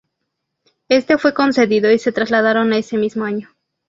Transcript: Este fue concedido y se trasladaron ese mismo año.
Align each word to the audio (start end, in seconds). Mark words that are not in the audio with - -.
Este 0.89 1.19
fue 1.19 1.35
concedido 1.35 1.91
y 1.91 1.99
se 1.99 2.11
trasladaron 2.11 2.73
ese 2.73 2.97
mismo 2.97 3.23
año. 3.23 3.49